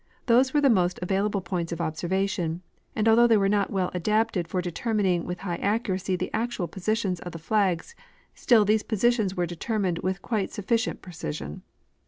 [0.25, 2.63] These Avere the most aA^ail able points of observation,
[2.95, 7.19] and altliough they Avere not Avell adapted for determining Avith high accuracy the actual positions
[7.19, 7.93] of the flags,
[8.33, 11.61] still these positions Avere determined with quite suffi cient precision.